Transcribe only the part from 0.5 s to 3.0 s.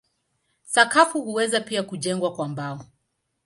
Sakafu huweza pia kujengwa kwa mbao.